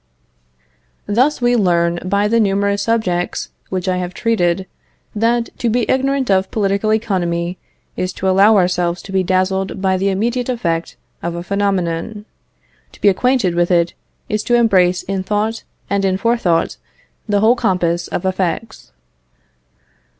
Thus 1.05 1.41
we 1.43 1.55
learn 1.55 1.99
by 2.03 2.27
the 2.27 2.39
numerous 2.39 2.81
subjects 2.81 3.49
which 3.69 3.87
I 3.87 3.97
have 3.97 4.15
treated, 4.15 4.65
that, 5.13 5.49
to 5.59 5.69
be 5.69 5.85
ignorant 5.87 6.31
of 6.31 6.49
political 6.49 6.91
economy 6.91 7.59
is 7.95 8.11
to 8.13 8.27
allow 8.27 8.57
ourselves 8.57 9.03
to 9.03 9.11
be 9.11 9.21
dazzled 9.21 9.79
by 9.79 9.97
the 9.97 10.09
immediate 10.09 10.49
effect 10.49 10.97
of 11.21 11.35
a 11.35 11.43
phenomenon; 11.43 12.25
to 12.93 12.99
be 12.99 13.09
acquainted 13.09 13.53
with 13.53 13.69
it 13.69 13.93
is 14.27 14.41
to 14.45 14.55
embrace 14.55 15.03
in 15.03 15.21
thought 15.21 15.65
and 15.87 16.03
in 16.03 16.17
forethought 16.17 16.77
the 17.29 17.39
whole 17.39 17.55
compass 17.55 18.07
of 18.07 18.25
effects. 18.25 18.93